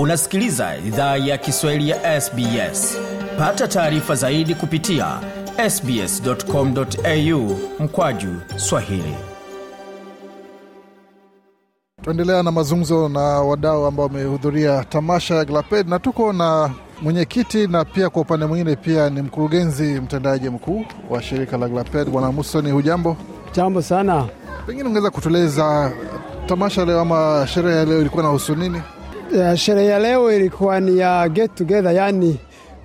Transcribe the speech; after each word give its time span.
unasikiliza 0.00 0.76
idhaa 0.86 1.16
ya 1.16 1.38
kiswahili 1.38 1.88
ya 1.90 2.20
sbs 2.20 2.98
pata 3.38 3.68
taarifa 3.68 4.14
zaidi 4.14 4.54
kupitia 4.54 5.06
sbscomau 5.70 7.56
mkwaju 7.80 8.28
swahili. 8.56 9.14
Tuendelea 12.02 12.42
na 12.42 12.50
mazungumzo 12.50 13.08
na 13.08 13.20
wadau 13.20 13.86
ambao 13.86 14.06
wamehudhuria 14.06 14.84
tamasha 14.84 15.34
ya 15.34 15.44
glaped 15.44 15.88
na 15.88 15.98
tuko 15.98 16.32
na 16.32 16.70
mwenyekiti 17.02 17.66
na 17.66 17.84
pia 17.84 18.10
kwa 18.10 18.22
upande 18.22 18.46
mwingine 18.46 18.76
pia 18.76 19.10
ni 19.10 19.22
mkurugenzi 19.22 20.00
mtendaji 20.00 20.48
mkuu 20.50 20.84
wa 21.10 21.22
shirika 21.22 21.56
la 21.58 21.68
glaped 21.68 22.08
bwana 22.08 22.32
musoni 22.32 22.70
hujambo. 22.70 23.16
Jambo 23.52 23.82
sana. 23.82 24.28
pengine 24.66 24.88
ungeweza 24.88 25.10
kutueleza 25.10 25.92
tamasha 26.46 26.84
leo 26.84 27.00
ama 27.00 27.46
sherehe 27.54 27.76
ya 27.78 27.84
leo 27.84 28.00
ilikuwa 28.00 28.22
na 28.22 28.28
husu 28.28 28.54
nini 28.56 28.82
Ya, 29.36 29.56
Sherehe 29.56 29.86
ya 29.88 29.98
leo 29.98 30.32
ilikuwa 30.36 30.80
ni 30.80 30.98
ya 30.98 31.28
get 31.28 31.54
together, 31.54 31.92
yani 31.94 32.38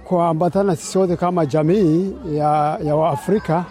kuambatana 0.03 0.75
sisi 0.75 0.97
wote 0.97 1.15
kama 1.15 1.45
jamii 1.45 2.15
ya, 2.33 2.79
ya 2.83 2.95
Waafrika, 2.95 3.65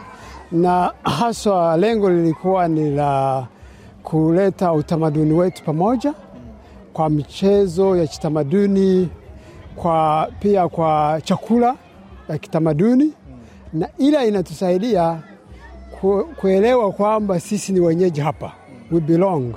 na 0.53 0.93
haswa 1.03 1.77
lengo 1.77 2.11
lilikuwa 2.11 2.69
ni 2.69 2.91
la 2.91 3.47
kuleta 4.03 4.73
utamaduni 4.73 5.33
wetu 5.33 5.65
pamoja 5.65 6.15
kwa 6.93 7.11
michezo 7.11 7.97
ya 7.97 8.07
kitamaduni, 8.07 9.09
kwa 9.77 10.29
pia 10.41 10.69
kwa 10.69 11.21
chakula 11.25 11.75
ya 12.29 12.39
kitamaduni, 12.39 13.13
na 13.73 13.89
ila 13.99 14.25
inatusaidia 14.25 15.19
kuelewa 16.37 16.93
kwamba 16.93 17.41
sisi 17.41 17.73
ni 17.73 17.81
wenyeji 17.81 18.21
hapa, 18.21 18.53
we 18.93 19.01
belong. 19.01 19.55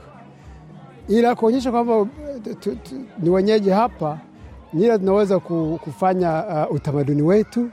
Ila 1.09 1.35
kuonyesha 1.35 1.71
kwamba 1.71 2.05
ni 3.19 3.29
wenyeji 3.29 3.69
hapa, 3.69 4.17
ila 4.73 4.99
tunaweza 4.99 5.39
kufanya 5.79 6.43
uh, 6.69 6.75
utamaduni 6.75 7.21
wetu, 7.21 7.69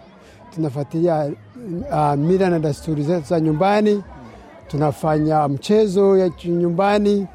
tunafuatilia 0.54 1.30
uh, 1.90 2.14
mila 2.14 2.50
na 2.50 2.58
desturi 2.58 3.02
zetu 3.02 3.26
za 3.28 3.40
nyumbani, 3.40 4.02
tunafanya 4.68 5.48
mchezo 5.48 6.16
ya 6.18 6.30
nyumbani, 6.44 7.26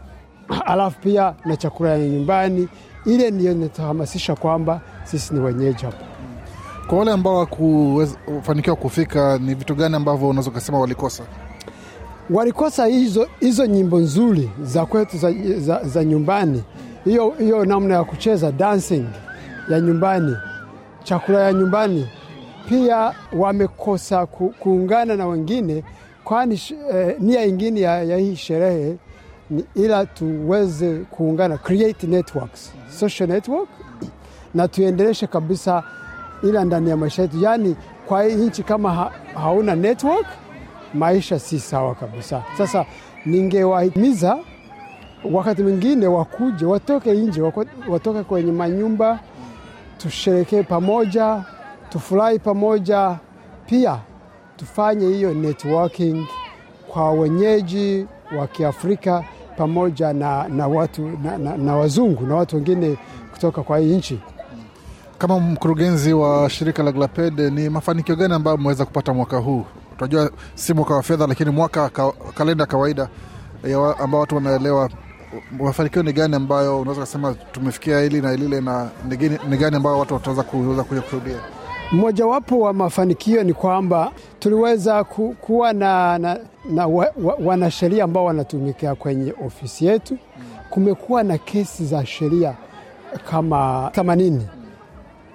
alafu 0.66 1.00
pia 1.02 1.36
na 1.46 1.58
chakula 1.58 1.90
ya 1.90 2.08
nyumbani. 2.10 2.68
Ile 3.06 3.32
ndiyo 3.32 3.52
inatuhamasisha 3.52 4.36
kwamba 4.36 4.82
sisi 5.04 5.34
ni 5.34 5.40
wenyeji 5.40 5.86
hapa. 5.86 6.06
kwa 6.88 6.98
wale 7.00 7.12
ambao 7.12 7.36
wakufanikiwa 7.38 8.76
kufika 8.76 9.38
ni 9.38 9.56
vitu 9.56 9.76
gani 9.76 9.96
ambavyo 9.96 10.30
unaweza 10.30 10.50
ukasema 10.52 10.80
walikosa? 10.80 11.24
Walikosa 12.30 12.86
hizo, 12.86 13.28
hizo 13.40 13.66
nyimbo 13.66 13.98
nzuri 14.00 14.50
za 14.64 14.86
kwetu 14.86 15.18
za, 15.18 15.32
za, 15.58 15.84
za 15.84 16.04
nyumbani, 16.04 16.64
hiyo 17.06 17.30
hiyo 17.40 17.66
namna 17.66 17.94
ya 17.96 18.04
kucheza 18.04 18.52
dancing 18.52 19.06
ya 19.70 19.80
nyumbani, 19.80 20.36
chakula 21.04 21.40
ya 21.44 21.54
nyumbani. 21.54 22.10
Pia 22.70 23.14
wamekosa 23.34 24.26
ku, 24.26 24.54
kuungana 24.60 25.16
na 25.16 25.28
wengine, 25.28 25.84
kwani 26.24 26.62
eh, 26.94 27.16
nia 27.20 27.46
ingine 27.46 27.82
ya, 27.82 28.04
ya 28.04 28.18
hii 28.18 28.36
sherehe 28.36 28.96
ni 29.50 29.66
ila 29.76 30.06
tuweze 30.06 30.98
kuungana, 30.98 31.58
create 31.58 32.08
networks, 32.08 32.74
social 33.00 33.30
network, 33.30 33.70
na 34.54 34.68
tuendeleshe 34.68 35.28
kabisa 35.28 35.84
ila 36.44 36.66
ndani 36.66 36.90
ya 36.90 36.98
maisha 36.98 37.22
yetu, 37.22 37.40
yaani 37.44 37.76
kwa 38.08 38.24
hii 38.24 38.36
nchi 38.36 38.64
kama 38.64 38.94
ha, 38.94 39.12
hauna 39.34 39.76
network 39.76 40.26
maisha 40.94 41.40
si 41.40 41.60
sawa 41.60 41.96
kabisa. 41.96 42.44
Sasa 42.58 42.86
ningewahimiza 43.26 44.38
wakati 45.32 45.64
mwingine 45.64 46.08
wakuje, 46.08 46.66
watoke 46.66 47.12
nje, 47.14 47.42
watoke 47.90 48.24
kwenye 48.24 48.52
manyumba, 48.52 49.20
tusherekee 49.98 50.64
pamoja, 50.64 51.44
tufurahi 51.90 52.40
pamoja, 52.40 53.18
pia 53.66 54.00
tufanye 54.58 55.08
hiyo 55.08 55.34
networking 55.34 56.26
kwa 56.88 57.12
wenyeji 57.12 58.06
wa 58.38 58.48
Kiafrika 58.48 59.24
pamoja 59.58 60.14
na, 60.14 60.48
na 60.48 60.68
watu 60.68 61.10
na, 61.24 61.38
na, 61.38 61.58
na 61.58 61.76
wazungu 61.76 62.26
na 62.26 62.36
watu 62.36 62.56
wengine 62.56 62.98
kutoka 63.34 63.64
kwa 63.64 63.78
hii 63.80 63.96
nchi. 63.98 64.20
kama 65.18 65.40
mkurugenzi 65.40 66.14
wa 66.14 66.50
shirika 66.50 66.84
la 66.84 66.92
glaped 66.92 67.40
ni 67.40 67.70
mafanikio 67.70 68.16
gani 68.16 68.34
ambayo 68.34 68.58
mmeweza 68.58 68.86
kupata 68.86 69.14
mwaka 69.14 69.38
huu 69.38 69.66
tunajua 69.98 70.32
si 70.56 70.74
mwaka 70.74 70.94
wa 70.94 71.04
fedha 71.04 71.28
lakini 71.28 71.50
mwaka 71.52 71.90
kalenda 72.36 72.66
kawaida 72.66 73.10
ambao 74.00 74.22
watu 74.22 74.36
wanaelewa 74.36 74.90
mafanikio 75.60 76.04
ni 76.04 76.14
gani 76.14 76.36
ambayo 76.36 76.80
unaweza 76.82 77.02
kusema 77.02 77.34
tumefikia 77.52 78.00
hili 78.02 78.22
na 78.22 78.36
lile, 78.36 78.62
na 78.62 78.90
ni 79.50 79.58
gani 79.58 79.76
ambayo 79.76 80.00
watu 80.00 80.14
wataweza 80.14 80.44
kuweza 80.44 80.84
kuja 80.84 81.02
kushuhudia 81.02 81.38
Mmojawapo 81.92 82.60
wa 82.60 82.74
mafanikio 82.74 83.44
ni 83.44 83.54
kwamba 83.54 84.12
tuliweza 84.40 85.04
ku, 85.04 85.36
kuwa 85.42 85.74
na, 85.74 86.18
na, 86.18 86.40
na 86.70 86.88
wa, 86.88 87.12
wa, 87.24 87.38
wanasheria 87.44 88.04
ambao 88.04 88.26
wanatumikia 88.26 88.96
kwenye 88.96 89.34
ofisi 89.46 89.86
yetu. 89.86 90.18
Kumekuwa 90.70 91.24
na 91.24 91.38
kesi 91.38 91.86
za 91.86 92.06
sheria 92.06 92.54
kama 93.30 93.90
80 93.94 94.40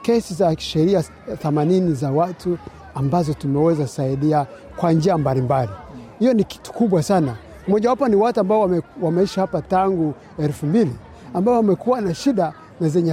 kesi 0.03 0.34
za 0.34 0.56
sheria 0.59 1.04
80 1.44 1.93
za 1.94 2.10
watu 2.10 2.59
ambazo 2.94 3.34
tumeweza 3.34 3.87
saidia 3.87 4.47
kwa 4.77 4.93
njia 4.93 5.19
mbalimbali. 5.19 5.71
Hiyo 6.19 6.33
ni 6.33 6.44
kitu 6.44 6.72
kubwa 6.72 7.03
sana. 7.03 7.37
Mojawapo 7.69 8.09
ni 8.09 8.17
watu 8.17 8.41
ambao 8.41 8.61
wame, 8.61 8.83
wameishi 9.03 9.41
hapa 9.41 9.63
tangu 9.63 10.15
elfu 10.39 10.67
mbili 10.67 10.93
ambao 11.35 11.55
wamekuwa 11.55 12.01
na 12.01 12.15
shida 12.15 12.53
na 12.81 12.89
zenye 12.89 13.13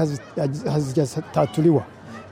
hazijatatuliwa. 0.71 1.83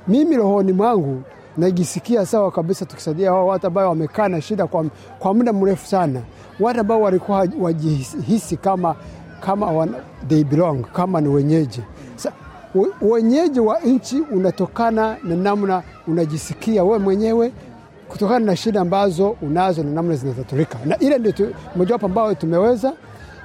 Mimi 0.07 0.37
rohoni 0.37 0.71
mwangu 0.73 1.21
najisikia 1.57 2.25
sawa 2.25 2.51
kabisa 2.51 2.85
tukisaidia 2.85 3.29
hao 3.29 3.47
watu 3.47 3.67
ambao 3.67 3.89
wamekaa 3.89 4.27
na 4.27 4.41
shida 4.41 4.67
kwa, 4.67 4.85
kwa 5.19 5.33
muda 5.33 5.53
mrefu 5.53 5.87
sana, 5.87 6.21
watu 6.59 6.79
ambao 6.79 7.01
walikuwa 7.01 7.47
wajihisi 7.59 8.57
kama, 8.57 8.95
kama 9.41 9.67
wana, 9.67 9.93
they 10.27 10.43
belong, 10.43 10.83
kama 10.93 11.21
ni 11.21 11.27
wenyeji. 11.29 11.81
Sa, 12.15 12.31
wenyeji 13.01 13.59
wa 13.59 13.79
nchi 13.79 14.21
unatokana 14.31 15.17
na 15.23 15.35
namna 15.35 15.83
unajisikia 16.07 16.83
we 16.83 16.97
mwenyewe 16.97 17.51
kutokana 18.09 18.45
na 18.45 18.55
shida 18.55 18.81
ambazo 18.81 19.29
unazo 19.41 19.83
na 19.83 19.89
namna 19.91 20.15
zinatatulika, 20.15 20.77
na 20.85 20.97
ile 20.99 21.17
ndio 21.19 21.33
mojawapo 21.75 22.05
ambayo 22.05 22.35
tumeweza. 22.35 22.93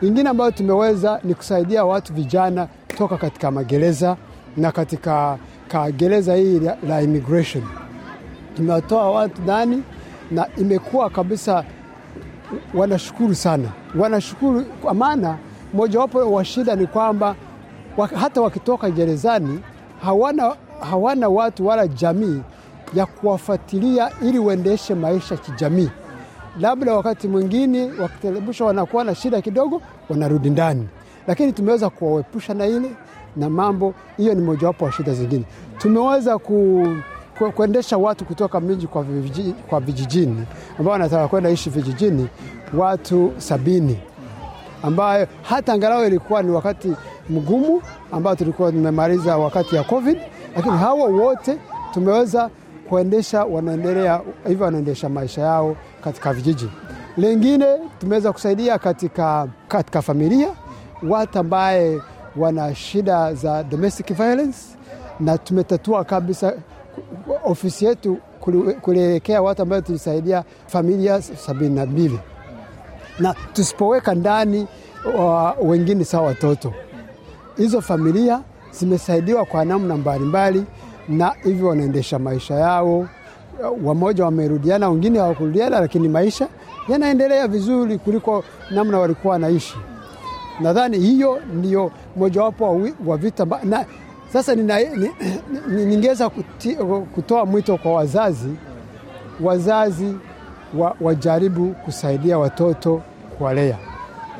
Ingine 0.02 0.28
ambayo 0.30 0.50
tumeweza 0.50 1.20
ni 1.24 1.34
kusaidia 1.34 1.84
watu 1.84 2.12
vijana 2.14 2.68
toka 2.98 3.16
katika 3.16 3.50
magereza 3.50 4.16
na 4.56 4.72
katika 4.72 5.38
ka 5.68 5.90
gereza 5.90 6.34
hii 6.34 6.60
la, 6.60 6.76
la 6.88 7.02
immigration. 7.02 7.64
Tumewatoa 8.56 9.10
watu 9.10 9.42
ndani 9.42 9.82
na 10.30 10.46
imekuwa 10.56 11.10
kabisa 11.10 11.64
wanashukuru 12.74 13.34
sana, 13.34 13.68
wanashukuru 13.98 14.64
kwa 14.64 14.94
maana 14.94 15.38
mojawapo 15.74 16.32
wa 16.32 16.44
shida 16.44 16.76
ni 16.76 16.86
kwamba 16.86 17.34
wa- 17.96 18.06
hata 18.06 18.40
wakitoka 18.40 18.90
gerezani 18.90 19.60
hawana, 20.02 20.56
hawana 20.90 21.28
watu 21.28 21.66
wala 21.66 21.88
jamii 21.88 22.40
ya 22.94 23.06
kuwafuatilia 23.06 24.10
ili 24.22 24.38
uendeshe 24.38 24.94
maisha 24.94 25.36
kijamii. 25.36 25.90
Labda 26.60 26.94
wakati 26.94 27.28
mwingine 27.28 27.90
wakiteremsha 28.00 28.64
wanakuwa 28.64 29.04
na 29.04 29.14
shida 29.14 29.40
kidogo, 29.42 29.82
wanarudi 30.08 30.50
ndani, 30.50 30.88
lakini 31.26 31.52
tumeweza 31.52 31.90
kuwaepusha 31.90 32.54
na 32.54 32.66
ile 32.66 32.90
na 33.36 33.50
mambo 33.50 33.94
hiyo. 34.16 34.34
Ni 34.34 34.40
mojawapo 34.42 34.84
wa 34.84 34.92
shida 34.92 35.14
zingine 35.14 35.44
tumeweza 35.78 36.38
ku 36.38 36.86
ku- 37.38 37.52
kuendesha 37.52 37.98
watu 37.98 38.24
kutoka 38.24 38.60
miji 38.60 38.86
kwa, 38.86 39.02
vijiji, 39.02 39.52
kwa 39.52 39.80
vijijini 39.80 40.44
ambao 40.78 40.92
wanataka 40.92 41.28
kwenda 41.28 41.50
ishi 41.50 41.70
vijijini, 41.70 42.28
watu 42.76 43.32
sabini 43.38 43.98
ambayo 44.82 45.26
hata 45.42 45.72
angalau 45.72 46.04
ilikuwa 46.06 46.42
ni 46.42 46.50
wakati 46.50 46.92
mgumu 47.30 47.82
ambao 48.12 48.34
tulikuwa 48.36 48.72
tumemaliza 48.72 49.36
wakati 49.36 49.76
ya 49.76 49.84
COVID, 49.84 50.18
lakini 50.56 50.76
hawa 50.76 51.04
wote 51.08 51.56
tumeweza 51.94 52.50
kuendesha, 52.88 53.44
wanaendelea 53.44 54.20
hivyo, 54.48 54.64
wanaendesha 54.64 55.08
maisha 55.08 55.40
yao 55.42 55.76
katika 56.04 56.32
vijiji. 56.32 56.68
Lengine 57.16 57.66
tumeweza 57.98 58.32
kusaidia 58.32 58.78
katika, 58.78 59.48
katika 59.68 60.02
familia 60.02 60.48
watu 61.08 61.38
ambaye 61.38 62.00
wana 62.36 62.74
shida 62.74 63.34
za 63.34 63.62
domestic 63.62 64.12
violence, 64.14 64.58
na 65.20 65.38
tumetatua 65.38 66.04
kabisa 66.04 66.52
ofisi 67.44 67.84
yetu 67.84 68.18
kulielekea 68.80 69.42
watu 69.42 69.62
ambayo 69.62 69.82
tulisaidia 69.82 70.44
familia 70.66 71.22
sabini 71.22 71.74
na 71.74 71.86
mbili 71.86 72.18
na 73.18 73.34
tusipoweka 73.52 74.14
ndani 74.14 74.66
wengine 75.62 76.04
sawa 76.04 76.26
watoto, 76.26 76.72
hizo 77.56 77.80
familia 77.80 78.40
zimesaidiwa 78.72 79.44
kwa 79.44 79.64
namna 79.64 79.96
mbalimbali, 79.96 80.64
na 81.08 81.32
hivyo 81.44 81.68
wanaendesha 81.68 82.18
maisha 82.18 82.54
yao. 82.54 83.08
Wamoja 83.84 84.24
wamerudiana, 84.24 84.88
wengine 84.88 85.18
hawakurudiana, 85.18 85.80
lakini 85.80 86.08
maisha 86.08 86.48
yanaendelea 86.88 87.48
vizuri 87.48 87.98
kuliko 87.98 88.44
namna 88.70 88.98
walikuwa 88.98 89.32
wanaishi. 89.32 89.76
Nadhani 90.60 90.98
hiyo 90.98 91.38
ndio 91.54 91.90
mojawapo 92.16 92.80
wa 93.06 93.16
vita 93.16 93.46
na 93.64 93.84
Sasa 94.34 94.54
ningeweza 95.68 96.30
kutoa 97.14 97.46
mwito 97.46 97.76
kwa 97.76 97.92
wazazi, 97.92 98.48
wazazi 99.40 100.16
wa, 100.78 100.96
wajaribu 101.00 101.70
kusaidia 101.74 102.38
watoto 102.38 103.02
kuwalea. 103.38 103.78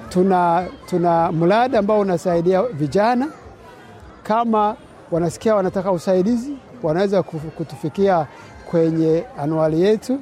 Tuna, 0.09 0.67
tuna 0.87 1.33
mradi 1.33 1.77
ambao 1.77 2.01
unasaidia 2.01 2.63
vijana 2.63 3.29
kama 4.23 4.77
wanasikia 5.11 5.55
wanataka 5.55 5.93
usaidizi, 5.93 6.53
wanaweza 6.83 7.23
kutufikia 7.23 8.27
kwenye 8.71 9.25
anuali 9.39 9.83
yetu 9.83 10.19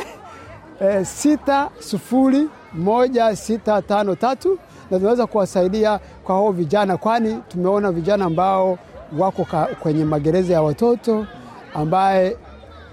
eh, 0.82 1.06
sita 1.06 1.70
sufuri 1.80 2.50
moja 2.74 3.36
sita 3.36 3.82
tano 3.82 4.16
tatu 4.16 4.60
na 4.92 4.98
tunaweza 4.98 5.28
kuwasaidia 5.28 6.00
kwa 6.24 6.36
hao 6.36 6.52
vijana, 6.52 6.98
kwani 6.98 7.40
tumeona 7.48 7.92
vijana 7.92 8.26
ambao 8.26 8.78
wako 9.18 9.46
ka, 9.46 9.66
kwenye 9.80 10.06
magereza 10.06 10.54
ya 10.54 10.62
watoto 10.62 11.26
ambaye 11.74 12.38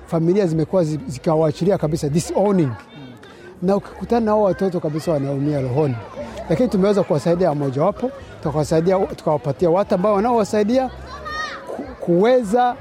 familia 0.07 0.47
zimekuwa 0.47 0.85
zi- 0.85 1.01
zikawaachilia 1.07 1.79
kabisa 1.79 2.09
disowning, 2.09 2.71
na 3.63 3.77
ukikutana 3.77 4.27
nao 4.27 4.43
watoto 4.43 4.81
kabisa 4.81 5.13
wanaumia 5.13 5.61
rohoni, 5.61 5.95
lakini 6.51 6.69
tumeweza 6.69 7.03
kuwasaidia 7.03 7.55
mojawapo, 7.55 8.11
tukawasaidia 8.43 8.99
tukawapatia 8.99 9.71
watu 9.71 9.95
ambao 9.95 10.15
wanaowasaidia 10.15 10.91
kuweza 12.01 12.77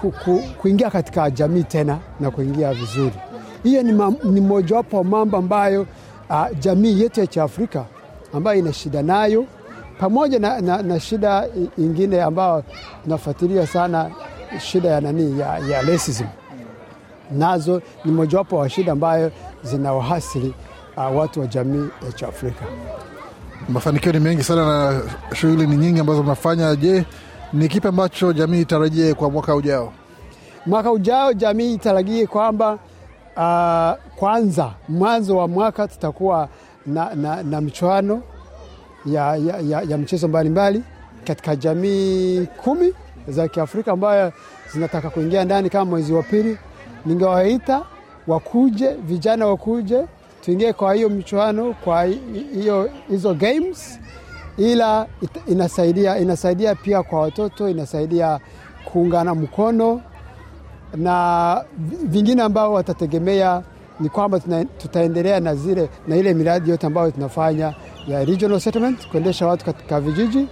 ku, 0.00 0.10
ku, 0.24 0.42
kuingia 0.58 0.90
katika 0.90 1.30
jamii 1.30 1.62
tena 1.62 1.98
na 2.20 2.30
kuingia 2.30 2.74
vizuri. 2.74 3.14
Hiyo 3.62 3.82
ni, 3.82 4.16
ni 4.24 4.40
mojawapo 4.40 4.96
wa 4.96 5.04
mambo 5.04 5.36
ambayo 5.36 5.86
uh, 6.30 6.46
jamii 6.58 7.00
yetu 7.00 7.20
ya 7.20 7.26
Kiafrika 7.26 7.84
ambayo 8.34 8.58
ina 8.58 8.72
shida 8.72 9.02
nayo, 9.02 9.44
pamoja 10.00 10.38
na, 10.38 10.60
na, 10.60 10.82
na 10.82 11.00
shida 11.00 11.46
ingine 11.78 12.22
ambayo 12.22 12.64
tunafuatilia 13.04 13.66
sana, 13.66 14.10
shida 14.60 14.88
ya 14.88 15.00
nani 15.00 15.40
ya, 15.40 15.58
ya 15.58 15.82
racism 15.82 16.26
nazo 17.30 17.82
ni 18.04 18.12
mojawapo 18.12 18.56
wa 18.56 18.68
shida 18.70 18.92
ambayo 18.92 19.32
zinawahasili 19.62 20.54
uh, 20.96 21.16
watu 21.16 21.40
wa 21.40 21.46
jamii 21.46 21.88
ya 22.06 22.12
Kiafrika. 22.12 22.64
Mafanikio 23.68 24.12
ni 24.12 24.20
mengi 24.20 24.42
sana 24.42 24.64
na 24.92 25.02
shughuli 25.34 25.66
ni 25.66 25.76
nyingi 25.76 26.00
ambazo 26.00 26.22
mnafanya. 26.22 26.76
Je, 26.76 27.04
ni 27.52 27.68
kipi 27.68 27.88
ambacho 27.88 28.32
jamii 28.32 28.60
itarajie 28.60 29.14
kwa 29.14 29.30
mwaka 29.30 29.54
ujao? 29.54 29.92
Mwaka 30.66 30.92
ujao 30.92 31.32
jamii 31.32 31.74
itarajie 31.74 32.26
kwamba 32.26 32.72
uh, 33.36 34.16
kwanza 34.16 34.70
mwanzo 34.88 35.36
wa 35.36 35.48
mwaka 35.48 35.88
tutakuwa 35.88 36.48
na, 36.86 37.14
na, 37.14 37.42
na 37.42 37.60
michuano 37.60 38.22
ya, 39.06 39.36
ya, 39.36 39.58
ya, 39.58 39.82
ya 39.82 39.98
michezo 39.98 40.28
mbalimbali 40.28 40.82
katika 41.24 41.56
jamii 41.56 42.46
kumi 42.64 42.92
za 43.28 43.48
Kiafrika 43.48 43.92
ambayo 43.92 44.32
zinataka 44.72 45.10
kuingia 45.10 45.44
ndani 45.44 45.70
kama 45.70 45.84
mwezi 45.84 46.12
wa 46.12 46.22
pili. 46.22 46.58
Ningewaita 47.06 47.82
wakuje, 48.26 48.88
vijana 48.94 49.46
wakuje, 49.46 50.04
tuingie 50.44 50.72
kwa 50.72 50.94
hiyo 50.94 51.08
michuano, 51.08 51.74
kwa 51.84 52.04
hiyo 52.54 52.90
hizo 53.08 53.34
games. 53.34 54.00
Ila 54.58 55.06
inasaidia, 55.46 56.18
inasaidia 56.18 56.74
pia 56.74 57.02
kwa 57.02 57.20
watoto, 57.20 57.68
inasaidia 57.68 58.40
kuungana 58.84 59.34
mkono. 59.34 60.00
Na 60.96 61.64
vingine 62.04 62.42
ambao 62.42 62.72
watategemea 62.72 63.62
ni 64.00 64.08
kwamba 64.08 64.40
tutaendelea 64.78 65.40
na 65.40 65.54
zile 65.54 65.88
na 66.08 66.16
ile 66.16 66.34
miradi 66.34 66.70
yote 66.70 66.86
ambayo 66.86 67.10
tunafanya 67.10 67.74
ya 68.08 68.24
regional 68.24 68.60
settlement, 68.60 69.08
kuendesha 69.08 69.46
watu 69.46 69.64
katika 69.64 70.00
vijiji 70.00 70.48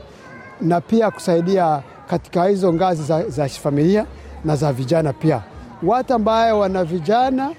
na 0.60 0.81
pia 0.81 1.10
kusaidia 1.10 1.82
katika 2.06 2.44
hizo 2.44 2.72
ngazi 2.72 3.02
za, 3.02 3.28
za 3.28 3.48
familia 3.48 4.06
na 4.44 4.56
za 4.56 4.72
vijana 4.72 5.12
pia, 5.12 5.43
watu 5.82 6.14
ambayo 6.14 6.58
wana 6.58 6.84
vijana 6.84 7.50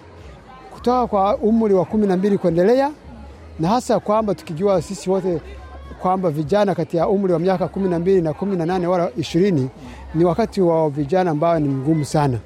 kutoka 0.73 1.07
kwa 1.07 1.37
umri 1.37 1.73
wa 1.73 1.85
kumi 1.85 2.07
na 2.07 2.17
mbili 2.17 2.37
kuendelea, 2.37 2.91
na 3.59 3.67
hasa 3.67 3.99
kwamba 3.99 4.35
tukijua 4.35 4.81
sisi 4.81 5.09
wote 5.09 5.41
kwamba 6.01 6.29
vijana 6.29 6.75
kati 6.75 6.97
ya 6.97 7.07
umri 7.07 7.33
wa 7.33 7.39
miaka 7.39 7.67
kumi 7.67 7.89
na 7.89 7.99
mbili 7.99 8.21
na 8.21 8.33
kumi 8.33 8.55
na 8.55 8.65
nane 8.65 8.87
wala 8.87 9.09
ishirini 9.17 9.69
ni 10.15 10.25
wakati 10.25 10.61
wa 10.61 10.89
vijana 10.89 11.31
ambao 11.31 11.59
ni 11.59 11.67
mgumu 11.69 12.05
sana. 12.05 12.37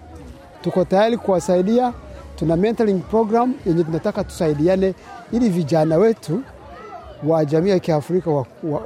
Tuko 0.62 0.86
tayari 0.86 1.18
kuwasaidia. 1.18 1.94
Tuna 2.36 2.56
mentoring 2.56 3.00
program 3.00 3.54
yenye 3.66 3.84
tunataka 3.84 4.24
tusaidiane 4.24 4.94
ili 5.32 5.50
vijana 5.50 5.98
wetu 5.98 6.42
wa 7.28 7.46
jamii 7.46 7.70
ya 7.70 7.80
Kiafrika 7.80 8.30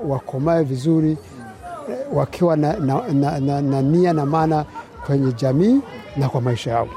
wakomae 0.07 0.55
wa, 0.55 0.59
wa 0.61 0.63
vizuri 0.63 1.17
eh, 1.89 1.97
wakiwa 2.13 2.57
na, 2.57 2.73
na, 2.73 3.01
na, 3.13 3.39
na, 3.39 3.61
na 3.61 3.81
nia 3.81 4.13
na 4.13 4.25
maana 4.25 4.65
kwenye 5.05 5.31
jamii 5.33 5.79
na 6.17 6.29
kwa 6.29 6.41
maisha 6.41 6.71
yao. 6.71 6.87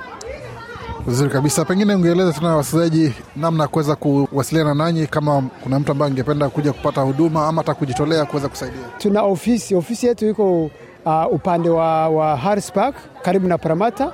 Vizuri 1.06 1.30
kabisa. 1.30 1.64
Pengine 1.64 1.94
ungeeleza 1.94 2.32
tena 2.32 2.56
wasikilizaji 2.56 3.12
namna 3.36 3.62
ya 3.64 3.68
kuweza 3.68 3.96
kuwasiliana 3.96 4.74
nanyi, 4.74 5.06
kama 5.06 5.42
kuna 5.62 5.78
mtu 5.80 5.92
ambaye 5.92 6.10
angependa 6.12 6.48
kuja 6.48 6.72
kupata 6.72 7.00
huduma 7.00 7.46
ama 7.48 7.62
hata 7.62 7.74
kujitolea 7.74 8.24
kuweza 8.24 8.48
kusaidia. 8.48 8.80
Tuna 8.98 9.22
ofisi 9.22 9.74
ofisi 9.74 10.06
yetu 10.06 10.28
iko 10.28 10.62
uh, 11.04 11.32
upande 11.32 11.68
wa, 11.68 12.08
wa 12.08 12.36
Harris 12.36 12.72
Park 12.72 12.96
karibu 13.22 13.48
na 13.48 13.58
Paramata. 13.58 14.12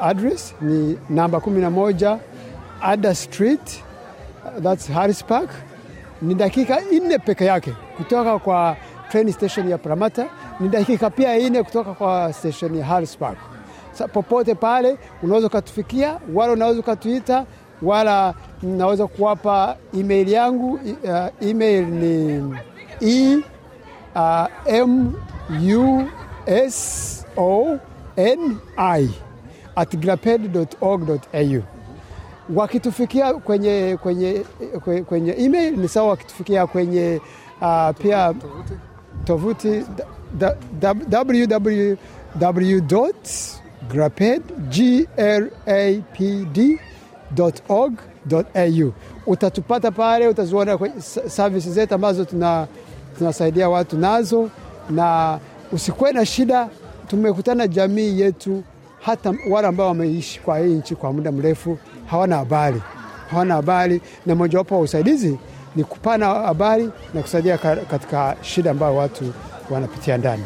Address 0.00 0.54
ni 0.60 0.98
namba 1.10 1.38
11 1.38 2.18
Ada 2.82 3.14
Street, 3.14 3.82
that's 4.62 4.88
Harris 4.88 5.24
Park. 5.24 5.50
Ni 6.22 6.34
dakika 6.34 6.78
nne 6.92 7.18
peke 7.18 7.44
yake 7.44 7.72
kutoka 7.96 8.38
kwa 8.38 8.76
train 9.10 9.32
station 9.32 9.68
ya 9.68 9.78
Paramata, 9.78 10.26
ni 10.60 10.68
dakika 10.68 11.10
pia 11.10 11.38
nne 11.50 11.62
kutoka 11.62 11.92
kwa 11.94 12.32
station 12.32 12.74
ya 12.74 12.84
Harris 12.86 13.16
Park. 13.16 13.38
Popote 14.12 14.54
pale 14.54 14.98
unaweza 15.22 15.46
ukatufikia, 15.46 16.18
wala 16.34 16.52
unaweza 16.52 16.80
ukatuita, 16.80 17.46
wala 17.82 18.34
naweza 18.62 19.06
kuwapa 19.06 19.76
email 19.98 20.28
yangu. 20.28 20.72
Uh, 21.04 21.48
email 21.48 21.86
ni 21.86 22.54
e 23.00 23.36
uh, 24.14 24.46
m 24.66 25.12
u 25.76 26.04
s 26.46 27.26
o 27.36 27.78
n 28.16 28.56
i 28.76 29.08
at 29.76 29.96
graped.org.au. 29.96 31.62
Wakitufikia 32.54 33.34
kwenye, 33.34 33.98
kwenye, 34.02 34.42
kwenye, 34.84 35.02
kwenye 35.02 35.32
email 35.38 35.76
ni 35.76 35.88
sawa, 35.88 36.08
wakitufikia 36.08 36.66
kwenye 36.66 37.20
uh, 37.60 37.90
pia 38.02 38.34
tovuti 39.24 39.84
da- 40.38 40.56
da- 43.88 44.10
grapd.org.au. 47.70 48.92
Utatupata 49.26 49.90
pale, 49.90 50.28
utaziona 50.28 50.78
services 51.28 51.72
zetu 51.72 51.94
ambazo 51.94 52.24
tuna 52.24 52.66
tunasaidia 53.18 53.68
watu 53.68 53.98
nazo, 53.98 54.50
na 54.90 55.38
usikuwe 55.72 56.12
na 56.12 56.26
shida. 56.26 56.68
Tumekutana 57.08 57.66
jamii 57.68 58.20
yetu, 58.20 58.62
hata 59.00 59.34
wale 59.50 59.68
ambao 59.68 59.86
wameishi 59.88 60.40
kwa 60.40 60.58
hii 60.58 60.74
nchi 60.74 60.94
kwa 60.94 61.12
muda 61.12 61.32
mrefu 61.32 61.78
hawana 62.06 62.36
habari, 62.36 62.82
hawana 63.30 63.54
habari, 63.54 64.00
na 64.26 64.34
mojawapo 64.34 64.74
wa 64.74 64.80
usaidizi 64.80 65.38
ni 65.76 65.84
kupana 65.84 66.26
habari 66.26 66.90
na 67.14 67.22
kusaidia 67.22 67.58
katika 67.90 68.36
shida 68.42 68.70
ambayo 68.70 68.96
watu 68.96 69.32
wanapitia 69.70 70.18
ndani. 70.18 70.44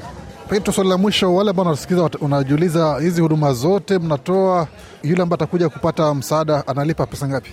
Pengine 0.48 0.72
swali 0.72 0.90
la 0.90 0.98
mwisho, 0.98 1.34
wale 1.34 1.50
ambao 1.50 1.64
wanasikiza 1.66 2.00
wat- 2.02 2.24
unajiuliza, 2.24 2.98
hizi 3.00 3.20
huduma 3.20 3.52
zote 3.52 3.98
mnatoa, 3.98 4.66
yule 5.02 5.22
ambaye 5.22 5.34
atakuja 5.36 5.68
kupata 5.68 6.14
msaada 6.14 6.66
analipa 6.66 7.06
pesa 7.06 7.28
ngapi? 7.28 7.50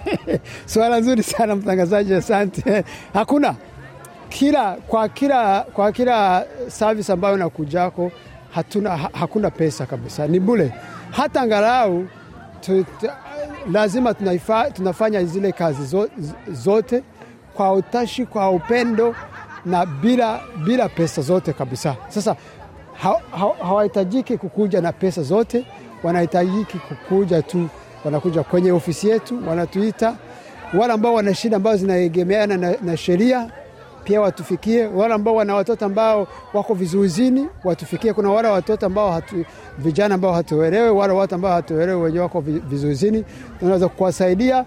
Swala 0.66 1.00
nzuri 1.00 1.22
sana 1.22 1.56
mtangazaji, 1.56 2.14
asante. 2.14 2.84
Hakuna 3.14 3.54
kila 4.28 4.72
kwa 4.74 5.08
kila 5.08 5.60
kwa 5.60 5.92
kila 5.92 6.44
service 6.68 7.12
ambayo 7.12 7.36
nakujako 7.36 8.12
hatuna 8.54 8.96
ha, 8.96 9.10
hakuna 9.12 9.50
pesa 9.50 9.86
kabisa, 9.86 10.26
ni 10.26 10.40
bule. 10.40 10.72
Hata 11.10 11.40
angalau 11.40 12.06
tu, 12.60 12.84
tu, 13.00 13.08
lazima 13.72 14.14
tunaifa, 14.14 14.70
tunafanya 14.70 15.24
zile 15.24 15.52
kazi 15.52 15.84
zo, 15.86 16.08
zote 16.52 17.02
kwa 17.54 17.72
utashi, 17.72 18.26
kwa 18.26 18.50
upendo 18.50 19.14
na 19.66 19.86
bila, 19.86 20.40
bila 20.64 20.88
pesa 20.88 21.22
zote 21.22 21.52
kabisa. 21.52 21.96
Sasa 22.08 22.36
ha- 22.92 23.20
ha- 23.30 23.64
hawahitajiki 23.66 24.38
kukuja 24.38 24.80
na 24.80 24.92
pesa 24.92 25.22
zote, 25.22 25.66
wanahitajiki 26.02 26.78
kukuja 26.78 27.42
tu, 27.42 27.68
wanakuja 28.04 28.42
kwenye 28.42 28.72
ofisi 28.72 29.08
yetu, 29.08 29.48
wanatuita. 29.48 30.16
Wale 30.78 30.92
ambao 30.92 31.14
wana 31.14 31.34
shida 31.34 31.56
ambazo 31.56 31.76
zinaegemeana 31.76 32.56
na, 32.56 32.74
na 32.82 32.96
sheria 32.96 33.50
pia 34.04 34.20
watufikie. 34.20 34.86
Wale 34.86 35.14
ambao 35.14 35.34
wana 35.34 35.54
watoto 35.54 35.84
ambao 35.86 36.26
wako 36.54 36.74
vizuizini 36.74 37.48
watufikie. 37.64 38.12
Kuna 38.12 38.30
wale 38.30 38.48
watoto 38.48 38.86
ambao 38.86 39.12
hatu, 39.12 39.44
vijana 39.78 40.14
ambao 40.14 40.32
hatuelewe, 40.32 40.88
wale 40.90 41.12
watu 41.12 41.34
ambao 41.34 41.52
hatuelewe 41.52 42.00
wenye 42.02 42.18
wako 42.18 42.40
vizuizini, 42.40 43.24
tunaweza 43.60 43.88
kuwasaidia 43.88 44.64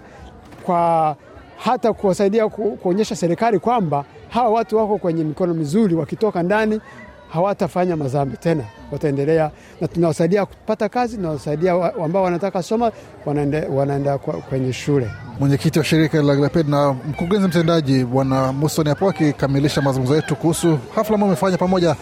kwa 0.62 1.16
hata 1.64 1.92
kuwasaidia 1.92 2.48
kuonyesha 2.48 3.16
serikali 3.16 3.58
kwamba 3.58 4.04
hawa 4.28 4.50
watu 4.50 4.76
wako 4.76 4.98
kwenye 4.98 5.24
mikono 5.24 5.54
mizuri, 5.54 5.94
wakitoka 5.94 6.42
ndani 6.42 6.80
hawatafanya 7.28 7.96
madhambi 7.96 8.36
tena, 8.36 8.64
wataendelea 8.92 9.50
na 9.80 9.88
tunawasaidia 9.88 10.46
kupata 10.46 10.88
kazi, 10.88 11.16
tunawasaidia 11.16 11.72
ambao 12.04 12.22
wanataka 12.22 12.62
soma 12.62 12.92
wanaenda, 13.26 13.66
wanaenda 13.74 14.18
kwenye 14.18 14.72
shule. 14.72 15.10
Mwenyekiti 15.40 15.78
wa 15.78 15.84
shirika 15.84 16.22
la 16.22 16.36
Glaped 16.36 16.68
na 16.68 16.92
mkurugenzi 16.92 17.48
mtendaji 17.48 18.04
Bwana 18.04 18.52
Musoni 18.52 18.88
hapo 18.88 19.08
akikamilisha 19.10 19.82
mazungumzo 19.82 20.16
yetu 20.16 20.36
kuhusu 20.36 20.78
hafla 20.94 21.14
ambayo 21.14 21.32
amefanya 21.32 21.56
pamoja 21.58 21.96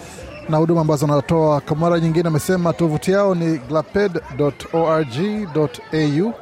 na 0.48 0.56
huduma 0.56 0.80
ambazo 0.80 1.06
wanatoa. 1.06 1.60
Kwa 1.60 1.76
mara 1.76 2.00
nyingine, 2.00 2.28
amesema 2.28 2.72
tovuti 2.72 3.10
yao 3.10 3.34
ni 3.34 3.58
glaped.org.au 3.58 6.32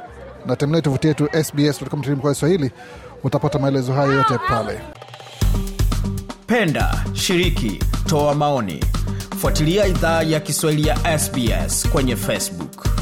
na 0.45 0.55
tembelea 0.55 0.81
tovuti 0.81 1.07
yetu 1.07 1.27
sbs.com.au 1.43 2.15
kwa 2.17 2.33
Kiswahili, 2.33 2.71
utapata 3.27 3.59
maelezo 3.59 3.93
hayo 3.93 4.13
yote 4.13 4.37
pale. 4.49 4.81
Penda, 6.47 7.05
shiriki, 7.13 7.79
toa 8.09 8.35
maoni. 8.35 8.83
Fuatilia 9.37 9.87
idhaa 9.87 10.23
ya 10.23 10.39
Kiswahili 10.39 10.87
ya 10.87 11.19
SBS 11.19 11.89
kwenye 11.89 12.15
Facebook. 12.15 12.96